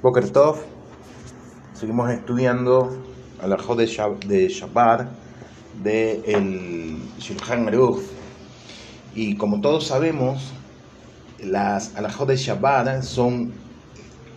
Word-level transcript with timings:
Boker 0.00 0.30
Tov, 0.30 0.58
seguimos 1.74 2.08
estudiando 2.12 3.02
de, 3.76 3.86
Shab 3.86 4.20
de 4.26 4.46
Shabbat 4.46 5.08
de 5.82 6.22
el 6.24 6.98
Shulchan 7.18 7.66
Aruch. 7.66 8.02
Y 9.16 9.34
como 9.34 9.60
todos 9.60 9.88
sabemos 9.88 10.52
las 11.40 11.96
Alajot 11.96 12.28
de 12.28 12.36
Shabbat 12.36 13.02
son 13.02 13.52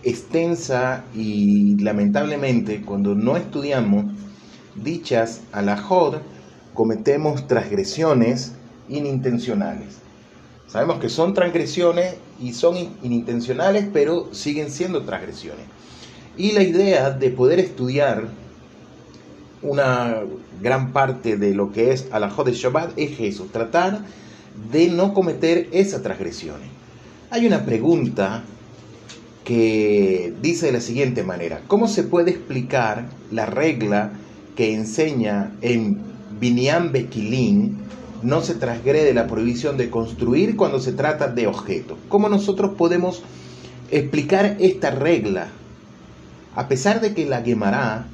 extensas 0.02 1.02
y 1.14 1.76
lamentablemente 1.80 2.82
cuando 2.82 3.14
no 3.14 3.36
estudiamos 3.36 4.06
dichas 4.74 5.42
Alajot 5.52 6.20
cometemos 6.74 7.46
transgresiones 7.46 8.56
inintencionales 8.88 10.02
Sabemos 10.66 10.98
que 11.00 11.08
son 11.08 11.34
transgresiones 11.34 12.14
y 12.40 12.52
son 12.54 12.76
inintencionales, 13.02 13.86
pero 13.92 14.32
siguen 14.32 14.70
siendo 14.70 15.02
transgresiones. 15.02 15.66
Y 16.36 16.52
la 16.52 16.62
idea 16.62 17.10
de 17.10 17.30
poder 17.30 17.60
estudiar 17.60 18.28
una 19.62 20.22
gran 20.60 20.92
parte 20.92 21.36
de 21.36 21.54
lo 21.54 21.72
que 21.72 21.92
es 21.92 22.08
Alajot 22.10 22.46
de 22.46 22.52
Shabbat 22.52 22.92
es 22.96 23.20
eso, 23.20 23.46
tratar 23.52 24.00
de 24.70 24.88
no 24.88 25.14
cometer 25.14 25.68
esas 25.72 26.02
transgresiones. 26.02 26.68
Hay 27.30 27.46
una 27.46 27.64
pregunta 27.64 28.42
que 29.44 30.32
dice 30.40 30.66
de 30.66 30.72
la 30.72 30.80
siguiente 30.80 31.22
manera, 31.22 31.62
¿cómo 31.66 31.88
se 31.88 32.02
puede 32.04 32.30
explicar 32.30 33.06
la 33.30 33.46
regla 33.46 34.12
que 34.56 34.74
enseña 34.74 35.52
en 35.62 35.98
Binyan 36.38 36.92
Bekilin 36.92 37.76
no 38.22 38.40
se 38.42 38.54
transgrede 38.54 39.14
la 39.14 39.26
prohibición 39.26 39.76
de 39.76 39.90
construir 39.90 40.56
cuando 40.56 40.80
se 40.80 40.92
trata 40.92 41.28
de 41.28 41.46
objetos. 41.46 41.98
¿Cómo 42.08 42.28
nosotros 42.28 42.72
podemos 42.76 43.22
explicar 43.90 44.56
esta 44.60 44.90
regla? 44.90 45.48
A 46.54 46.68
pesar 46.68 47.00
de 47.00 47.14
que 47.14 47.26
la 47.26 47.42
Gemara 47.42 48.06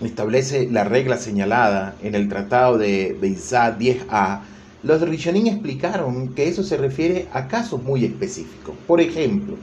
establece 0.00 0.68
la 0.70 0.84
regla 0.84 1.16
señalada 1.16 1.96
en 2.02 2.14
el 2.14 2.28
tratado 2.28 2.78
de 2.78 3.16
Beizá 3.20 3.78
10a, 3.78 4.40
los 4.82 5.00
Rishonim 5.00 5.46
explicaron 5.48 6.28
que 6.34 6.48
eso 6.48 6.62
se 6.62 6.76
refiere 6.76 7.26
a 7.32 7.48
casos 7.48 7.82
muy 7.82 8.04
específicos. 8.04 8.74
Por 8.86 9.00
ejemplo, 9.00 9.56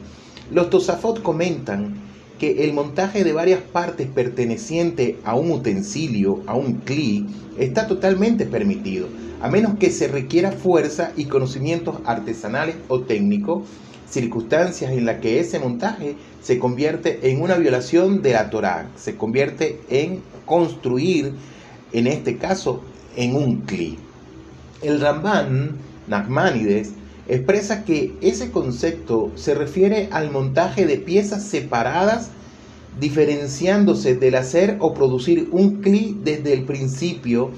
los 0.51 0.69
Tosafot 0.69 1.21
comentan 1.21 1.95
que 2.39 2.65
el 2.65 2.73
montaje 2.73 3.23
de 3.23 3.31
varias 3.31 3.61
partes 3.61 4.07
perteneciente 4.07 5.17
a 5.23 5.35
un 5.35 5.51
utensilio, 5.51 6.41
a 6.45 6.55
un 6.55 6.79
cli, 6.79 7.25
está 7.57 7.87
totalmente 7.87 8.45
permitido 8.45 9.07
a 9.43 9.49
menos 9.49 9.77
que 9.77 9.91
se 9.91 10.07
requiera 10.07 10.53
fuerza 10.53 11.11
y 11.17 11.25
conocimientos 11.25 11.97
artesanales 12.05 12.77
o 12.87 13.01
técnicos, 13.01 13.63
circunstancias 14.09 14.93
en 14.93 15.05
las 15.05 15.19
que 15.19 15.41
ese 15.41 15.59
montaje 15.59 16.15
se 16.41 16.59
convierte 16.59 17.29
en 17.29 17.41
una 17.41 17.55
violación 17.55 18.21
de 18.21 18.31
la 18.31 18.49
Torá, 18.49 18.87
se 18.95 19.17
convierte 19.17 19.81
en 19.89 20.21
construir, 20.45 21.33
en 21.91 22.07
este 22.07 22.37
caso, 22.37 22.83
en 23.17 23.35
un 23.35 23.57
cli. 23.63 23.97
El 24.81 25.01
Ramban 25.01 25.75
Nachmanides 26.07 26.93
expresa 27.27 27.83
que 27.83 28.13
ese 28.21 28.49
concepto 28.49 29.33
se 29.35 29.55
refiere 29.55 30.07
al 30.13 30.31
montaje 30.31 30.85
de 30.85 30.95
piezas 30.95 31.43
separadas 31.43 32.29
diferenciándose 32.97 34.15
del 34.15 34.35
hacer 34.35 34.77
o 34.79 34.93
producir 34.93 35.49
un 35.51 35.81
cli 35.81 36.17
desde 36.23 36.53
el 36.53 36.63
principio 36.63 37.51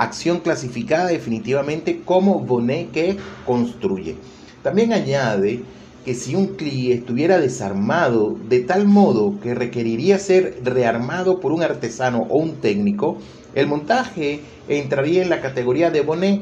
acción 0.00 0.40
clasificada 0.40 1.08
definitivamente 1.08 2.00
como 2.04 2.40
Bonet 2.40 2.90
que 2.90 3.16
construye. 3.46 4.16
También 4.62 4.92
añade 4.92 5.62
que 6.04 6.14
si 6.14 6.34
un 6.34 6.56
CLI 6.56 6.92
estuviera 6.92 7.38
desarmado 7.38 8.36
de 8.48 8.60
tal 8.60 8.86
modo 8.86 9.38
que 9.42 9.54
requeriría 9.54 10.18
ser 10.18 10.60
rearmado 10.64 11.40
por 11.40 11.52
un 11.52 11.62
artesano 11.62 12.26
o 12.30 12.38
un 12.38 12.56
técnico, 12.56 13.18
el 13.54 13.66
montaje 13.66 14.40
entraría 14.68 15.22
en 15.22 15.28
la 15.28 15.42
categoría 15.42 15.90
de 15.90 16.00
Bonet 16.00 16.40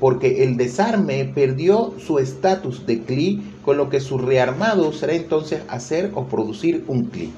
porque 0.00 0.42
el 0.44 0.56
desarme 0.56 1.24
perdió 1.26 1.94
su 1.98 2.18
estatus 2.18 2.86
de 2.86 3.00
CLI, 3.02 3.42
con 3.62 3.76
lo 3.76 3.88
que 3.90 4.00
su 4.00 4.18
rearmado 4.18 4.92
será 4.92 5.14
entonces 5.14 5.60
hacer 5.68 6.10
o 6.14 6.24
producir 6.26 6.84
un 6.88 7.04
CLI. 7.04 7.32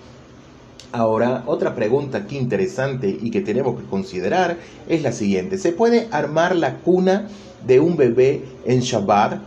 Ahora, 0.92 1.42
otra 1.46 1.74
pregunta 1.74 2.18
aquí 2.18 2.38
interesante 2.38 3.18
y 3.20 3.30
que 3.30 3.40
tenemos 3.40 3.78
que 3.80 3.86
considerar 3.86 4.56
es 4.88 5.02
la 5.02 5.12
siguiente. 5.12 5.58
¿Se 5.58 5.72
puede 5.72 6.08
armar 6.10 6.54
la 6.54 6.76
cuna 6.76 7.28
de 7.66 7.80
un 7.80 7.96
bebé 7.96 8.44
en 8.64 8.80
Shabbat, 8.80 9.40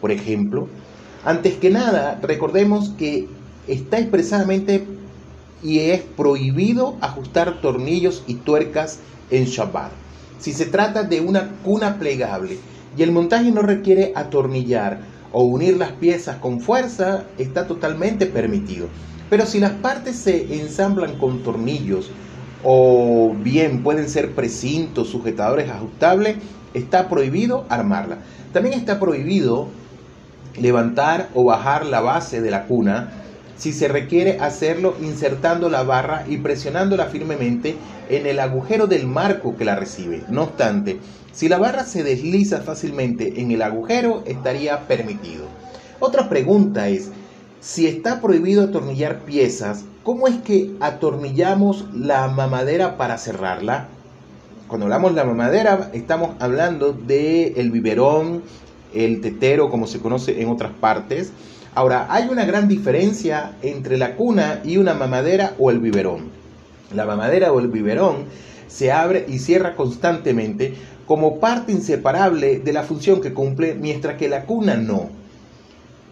por 0.00 0.10
ejemplo? 0.10 0.68
Antes 1.24 1.54
que 1.54 1.70
nada, 1.70 2.18
recordemos 2.20 2.90
que 2.90 3.28
está 3.68 3.98
expresamente 3.98 4.84
y 5.62 5.78
es 5.78 6.02
prohibido 6.02 6.96
ajustar 7.00 7.60
tornillos 7.60 8.24
y 8.26 8.34
tuercas 8.34 8.98
en 9.30 9.44
Shabbat. 9.44 9.92
Si 10.40 10.52
se 10.52 10.66
trata 10.66 11.04
de 11.04 11.20
una 11.20 11.52
cuna 11.64 12.00
plegable 12.00 12.58
y 12.96 13.02
el 13.04 13.12
montaje 13.12 13.52
no 13.52 13.62
requiere 13.62 14.12
atornillar 14.16 14.98
o 15.30 15.44
unir 15.44 15.76
las 15.76 15.92
piezas 15.92 16.38
con 16.38 16.60
fuerza, 16.60 17.24
está 17.38 17.68
totalmente 17.68 18.26
permitido. 18.26 18.88
Pero 19.32 19.46
si 19.46 19.60
las 19.60 19.72
partes 19.72 20.16
se 20.16 20.60
ensamblan 20.60 21.16
con 21.16 21.42
tornillos 21.42 22.10
o 22.62 23.34
bien 23.34 23.82
pueden 23.82 24.10
ser 24.10 24.32
precintos, 24.32 25.08
sujetadores 25.08 25.70
ajustables, 25.70 26.36
está 26.74 27.08
prohibido 27.08 27.64
armarla. 27.70 28.18
También 28.52 28.78
está 28.78 29.00
prohibido 29.00 29.68
levantar 30.60 31.30
o 31.32 31.44
bajar 31.44 31.86
la 31.86 32.02
base 32.02 32.42
de 32.42 32.50
la 32.50 32.66
cuna 32.66 33.10
si 33.56 33.72
se 33.72 33.88
requiere 33.88 34.38
hacerlo 34.38 34.96
insertando 35.00 35.70
la 35.70 35.82
barra 35.82 36.26
y 36.28 36.36
presionándola 36.36 37.06
firmemente 37.06 37.76
en 38.10 38.26
el 38.26 38.38
agujero 38.38 38.86
del 38.86 39.06
marco 39.06 39.56
que 39.56 39.64
la 39.64 39.76
recibe. 39.76 40.24
No 40.28 40.42
obstante, 40.42 41.00
si 41.32 41.48
la 41.48 41.56
barra 41.56 41.84
se 41.84 42.02
desliza 42.02 42.60
fácilmente 42.60 43.40
en 43.40 43.50
el 43.50 43.62
agujero, 43.62 44.24
estaría 44.26 44.80
permitido. 44.80 45.46
Otra 46.00 46.28
pregunta 46.28 46.90
es, 46.90 47.12
si 47.62 47.86
está 47.86 48.20
prohibido 48.20 48.64
atornillar 48.64 49.20
piezas, 49.20 49.84
¿cómo 50.02 50.26
es 50.26 50.36
que 50.38 50.72
atornillamos 50.80 51.86
la 51.94 52.26
mamadera 52.26 52.96
para 52.96 53.18
cerrarla? 53.18 53.86
Cuando 54.66 54.86
hablamos 54.86 55.12
de 55.12 55.16
la 55.18 55.24
mamadera, 55.24 55.90
estamos 55.92 56.30
hablando 56.40 56.92
del 56.92 57.52
el 57.56 57.70
biberón, 57.70 58.42
el 58.92 59.20
tetero, 59.20 59.70
como 59.70 59.86
se 59.86 60.00
conoce 60.00 60.42
en 60.42 60.48
otras 60.48 60.72
partes. 60.72 61.32
Ahora, 61.72 62.08
hay 62.10 62.28
una 62.28 62.44
gran 62.44 62.66
diferencia 62.66 63.52
entre 63.62 63.96
la 63.96 64.16
cuna 64.16 64.60
y 64.64 64.78
una 64.78 64.94
mamadera 64.94 65.54
o 65.56 65.70
el 65.70 65.78
biberón. 65.78 66.30
La 66.92 67.06
mamadera 67.06 67.52
o 67.52 67.60
el 67.60 67.68
biberón 67.68 68.24
se 68.66 68.90
abre 68.90 69.24
y 69.28 69.38
cierra 69.38 69.76
constantemente 69.76 70.74
como 71.06 71.38
parte 71.38 71.70
inseparable 71.70 72.58
de 72.58 72.72
la 72.72 72.82
función 72.82 73.20
que 73.20 73.32
cumple, 73.32 73.76
mientras 73.76 74.16
que 74.16 74.28
la 74.28 74.46
cuna 74.46 74.74
no 74.74 75.21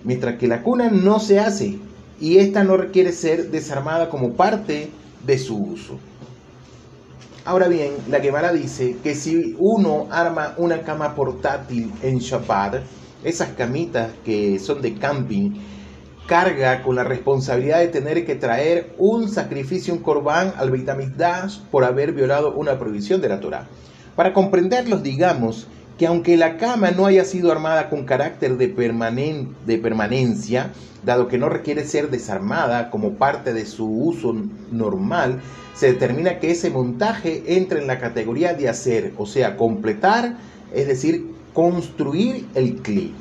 mientras 0.05 0.37
que 0.37 0.49
la 0.49 0.63
cuna 0.63 0.91
no 0.91 1.21
se 1.21 1.39
hace 1.39 1.79
y 2.21 2.39
esta 2.39 2.65
no 2.65 2.77
requiere 2.77 3.13
ser 3.13 3.51
desarmada 3.51 4.09
como 4.09 4.33
parte 4.33 4.91
de 5.25 5.39
su 5.39 5.57
uso. 5.57 5.99
Ahora 7.45 7.69
bien, 7.69 7.93
la 8.09 8.21
Gemara 8.21 8.53
dice 8.53 8.97
que 9.03 9.15
si 9.15 9.57
uno 9.59 10.07
arma 10.11 10.55
una 10.59 10.83
cama 10.83 11.15
portátil 11.15 11.91
en 12.03 12.19
Shabbat, 12.19 12.83
esas 13.25 13.51
camitas 13.51 14.11
que 14.25 14.59
son 14.59 14.83
de 14.83 14.95
camping, 14.95 15.53
carga 16.27 16.83
con 16.83 16.95
la 16.95 17.03
responsabilidad 17.03 17.81
de 17.81 17.89
tener 17.89 18.25
que 18.25 18.37
traer 18.37 18.95
un 18.99 19.29
sacrificio, 19.29 19.93
un 19.93 20.01
corbán 20.01 20.53
al 20.59 20.71
Beit 20.71 20.89
por 21.71 21.85
haber 21.85 22.13
violado 22.13 22.55
una 22.55 22.79
prohibición 22.79 23.21
de 23.21 23.29
la 23.31 23.41
Torah. 23.41 23.67
Para 24.15 24.33
comprenderlos, 24.33 25.03
digamos 25.03 25.67
que 26.01 26.07
aunque 26.07 26.39
la 26.39 26.57
cama 26.57 26.93
no 26.93 27.05
haya 27.05 27.27
sido 27.27 27.53
armada 27.53 27.91
con 27.91 28.07
carácter 28.07 28.57
de, 28.57 28.69
permanencia, 28.69 30.73
dado 31.05 31.29
que 31.29 31.37
no 31.37 31.51
requiere 31.51 31.85
ser 31.85 32.09
desarmada 32.09 32.89
como 32.89 33.17
parte 33.17 33.53
de 33.53 33.67
su 33.67 33.87
uso 33.87 34.35
normal, 34.73 35.43
se 35.75 35.93
determina 35.93 36.39
que 36.39 36.53
ese 36.53 36.71
montaje 36.71 37.59
entra 37.59 37.79
en 37.79 37.87
la 37.87 37.99
categoría 37.99 38.55
de 38.55 38.71
hacer, 38.71 39.13
o 39.19 39.27
sea, 39.27 39.59
completar, 39.59 40.39
es 40.73 40.87
decir, 40.87 41.35
construir 41.53 42.47
el 42.55 42.77
cli. 42.77 43.13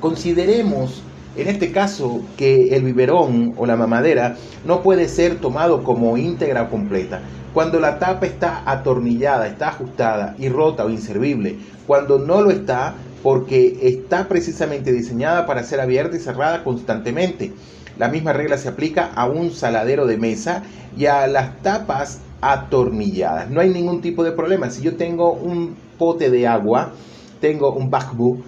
Consideremos 0.00 1.04
en 1.36 1.48
este 1.48 1.72
caso 1.72 2.20
que 2.36 2.74
el 2.76 2.82
biberón 2.82 3.54
o 3.56 3.66
la 3.66 3.76
mamadera 3.76 4.36
no 4.66 4.82
puede 4.82 5.08
ser 5.08 5.36
tomado 5.36 5.82
como 5.82 6.16
íntegra 6.16 6.62
o 6.62 6.70
completa, 6.70 7.20
cuando 7.54 7.80
la 7.80 7.98
tapa 7.98 8.26
está 8.26 8.62
atornillada, 8.64 9.46
está 9.46 9.68
ajustada 9.68 10.34
y 10.38 10.48
rota 10.48 10.84
o 10.84 10.90
inservible, 10.90 11.56
cuando 11.86 12.18
no 12.18 12.42
lo 12.42 12.50
está 12.50 12.94
porque 13.22 13.78
está 13.82 14.26
precisamente 14.28 14.92
diseñada 14.92 15.46
para 15.46 15.62
ser 15.62 15.80
abierta 15.80 16.16
y 16.16 16.20
cerrada 16.20 16.64
constantemente. 16.64 17.52
La 17.98 18.08
misma 18.08 18.32
regla 18.32 18.56
se 18.56 18.68
aplica 18.68 19.10
a 19.14 19.26
un 19.26 19.50
saladero 19.50 20.06
de 20.06 20.16
mesa 20.16 20.62
y 20.96 21.06
a 21.06 21.26
las 21.26 21.60
tapas 21.62 22.20
atornilladas. 22.40 23.50
No 23.50 23.60
hay 23.60 23.70
ningún 23.70 24.00
tipo 24.00 24.24
de 24.24 24.32
problema. 24.32 24.70
Si 24.70 24.82
yo 24.82 24.96
tengo 24.96 25.32
un 25.32 25.76
pote 25.98 26.30
de 26.30 26.46
agua, 26.48 26.92
tengo 27.40 27.72
un 27.72 27.90
bakbu 27.90 28.42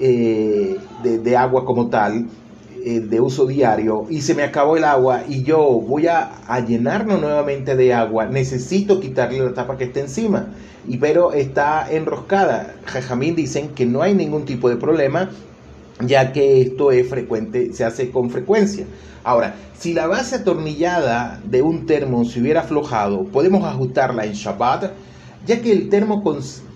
eh, 0.00 0.76
de, 1.02 1.36
agua 1.36 1.64
como 1.64 1.88
tal, 1.88 2.26
eh, 2.84 3.00
de 3.00 3.20
uso 3.20 3.46
diario 3.46 4.06
y 4.10 4.20
se 4.20 4.34
me 4.34 4.42
acabó 4.42 4.76
el 4.76 4.84
agua 4.84 5.22
y 5.28 5.42
yo 5.42 5.62
voy 5.62 6.06
a, 6.06 6.32
llenarlo 6.66 7.16
nuevamente 7.18 7.76
de 7.76 7.94
agua, 7.94 8.26
necesito 8.26 9.00
quitarle 9.00 9.40
la 9.40 9.54
tapa 9.54 9.76
que 9.76 9.84
está 9.84 10.00
encima. 10.00 10.48
Y 10.88 10.98
pero 10.98 11.32
está 11.32 11.88
enroscada. 11.90 12.76
Jajamín 12.84 13.34
dicen 13.34 13.70
que 13.70 13.86
no 13.86 14.02
hay 14.02 14.14
ningún 14.14 14.44
tipo 14.44 14.68
de 14.68 14.76
problema 14.76 15.30
ya 16.00 16.32
que 16.32 16.60
esto 16.60 16.92
es 16.92 17.08
frecuente, 17.08 17.72
se 17.72 17.84
hace 17.84 18.10
con 18.10 18.30
frecuencia. 18.30 18.86
Ahora, 19.24 19.54
si 19.78 19.94
la 19.94 20.06
base 20.06 20.36
atornillada 20.36 21.40
de 21.44 21.62
un 21.62 21.86
termo 21.86 22.24
se 22.24 22.40
hubiera 22.40 22.60
aflojado, 22.60 23.24
podemos 23.24 23.64
ajustarla 23.64 24.24
en 24.24 24.32
Shabbat, 24.32 24.92
ya 25.46 25.60
que 25.60 25.72
el 25.72 25.88
termo 25.88 26.22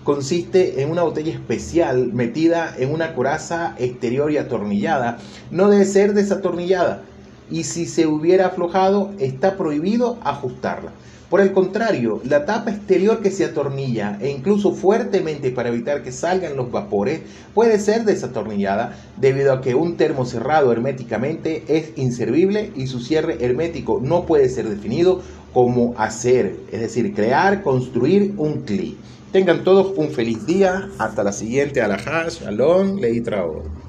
consiste 0.03 0.81
en 0.81 0.89
una 0.89 1.03
botella 1.03 1.31
especial 1.31 2.11
metida 2.13 2.73
en 2.77 2.93
una 2.93 3.13
coraza 3.13 3.75
exterior 3.77 4.31
y 4.31 4.37
atornillada, 4.37 5.17
no 5.51 5.69
debe 5.69 5.85
ser 5.85 6.13
desatornillada. 6.13 7.03
Y 7.49 7.63
si 7.63 7.85
se 7.85 8.07
hubiera 8.07 8.47
aflojado, 8.47 9.11
está 9.19 9.57
prohibido 9.57 10.17
ajustarla. 10.23 10.91
Por 11.31 11.39
el 11.39 11.53
contrario, 11.53 12.19
la 12.25 12.45
tapa 12.45 12.71
exterior 12.71 13.21
que 13.21 13.31
se 13.31 13.45
atornilla 13.45 14.17
e 14.19 14.29
incluso 14.29 14.73
fuertemente 14.73 15.49
para 15.51 15.69
evitar 15.69 16.03
que 16.03 16.11
salgan 16.11 16.57
los 16.57 16.69
vapores 16.69 17.21
puede 17.53 17.79
ser 17.79 18.03
desatornillada 18.03 18.97
debido 19.15 19.53
a 19.53 19.61
que 19.61 19.73
un 19.73 19.95
termo 19.95 20.25
cerrado 20.25 20.73
herméticamente 20.73 21.63
es 21.69 21.93
inservible 21.95 22.73
y 22.75 22.87
su 22.87 22.99
cierre 22.99 23.37
hermético 23.39 24.01
no 24.03 24.25
puede 24.25 24.49
ser 24.49 24.67
definido 24.67 25.21
como 25.53 25.93
hacer, 25.97 26.57
es 26.69 26.81
decir, 26.81 27.13
crear, 27.13 27.63
construir 27.63 28.33
un 28.35 28.63
cli. 28.63 28.97
Tengan 29.31 29.63
todos 29.63 29.93
un 29.95 30.09
feliz 30.09 30.45
día. 30.45 30.89
Hasta 30.97 31.23
la 31.23 31.31
siguiente. 31.31 31.81
Alajá, 31.81 32.27
Shalom, 32.27 32.97
Leitrao. 32.97 33.80